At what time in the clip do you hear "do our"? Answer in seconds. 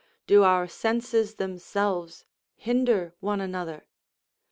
0.25-0.67